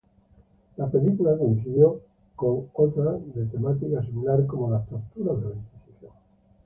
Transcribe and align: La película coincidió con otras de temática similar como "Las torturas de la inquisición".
La 0.77 0.87
película 0.89 1.37
coincidió 1.37 2.01
con 2.35 2.67
otras 2.73 3.19
de 3.35 3.45
temática 3.45 4.01
similar 4.01 4.47
como 4.47 4.71
"Las 4.71 4.89
torturas 4.89 5.39
de 5.43 5.49
la 5.51 5.55
inquisición". 5.57 6.11